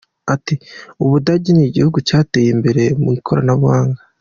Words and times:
Ati” 0.33 0.55
U 1.03 1.05
Budage 1.09 1.49
ni 1.53 1.63
igihugu 1.69 1.97
cyateye 2.07 2.49
imbere 2.55 2.83
mu 3.01 3.09
ikoranabuhanga. 3.19 4.01